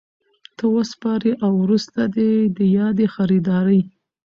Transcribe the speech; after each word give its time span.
ته 0.57 0.63
وسپاري 0.75 1.31
او 1.43 1.51
وروسته 1.63 2.01
دي 2.15 2.31
د 2.57 2.59
یادي 2.77 3.05
خریدارۍ 3.15 3.79